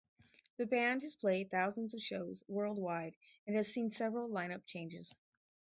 The 0.57 0.65
band 0.65 1.03
has 1.03 1.13
played 1.13 1.51
thousands 1.51 1.93
of 1.93 2.01
shows 2.01 2.43
worldwide 2.47 3.13
and 3.45 3.55
has 3.55 3.71
seen 3.71 3.91
several 3.91 4.27
lineup 4.27 4.65
changes. 4.65 5.13